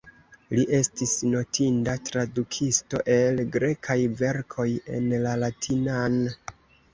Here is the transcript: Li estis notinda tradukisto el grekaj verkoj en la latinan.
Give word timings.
Li 0.59 0.61
estis 0.75 1.11
notinda 1.33 1.93
tradukisto 2.07 3.01
el 3.17 3.43
grekaj 3.57 3.99
verkoj 4.23 4.67
en 5.01 5.13
la 5.27 5.37
latinan. 5.45 6.19